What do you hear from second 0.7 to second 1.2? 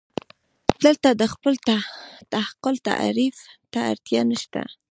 دلته